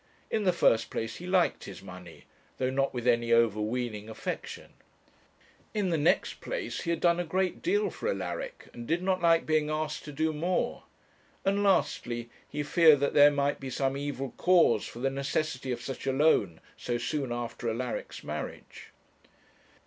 In 0.31 0.45
the 0.45 0.51
first 0.51 0.89
place 0.89 1.17
he 1.17 1.27
liked 1.27 1.65
his 1.65 1.83
money, 1.83 2.25
though 2.57 2.71
not 2.71 2.91
with 2.91 3.05
any 3.07 3.31
overweening 3.31 4.09
affection; 4.09 4.73
in 5.75 5.91
the 5.91 5.95
next 5.97 6.41
place, 6.41 6.81
he 6.81 6.89
had 6.89 6.99
done 6.99 7.19
a 7.19 7.23
great 7.23 7.61
deal 7.61 7.91
for 7.91 8.09
Alaric, 8.09 8.67
and 8.73 8.87
did 8.87 9.03
not 9.03 9.21
like 9.21 9.45
being 9.45 9.69
asked 9.69 10.03
to 10.05 10.11
do 10.11 10.33
more; 10.33 10.85
and 11.45 11.61
lastly, 11.61 12.31
he 12.49 12.63
feared 12.63 12.99
that 12.99 13.13
there 13.13 13.29
must 13.29 13.59
be 13.59 13.69
some 13.69 13.95
evil 13.95 14.31
cause 14.37 14.87
for 14.87 14.97
the 14.97 15.11
necessity 15.11 15.71
of 15.71 15.83
such 15.83 16.07
a 16.07 16.11
loan 16.13 16.61
so 16.75 16.97
soon 16.97 17.31
after 17.31 17.69
Alaric's 17.69 18.23
marriage. 18.23 18.89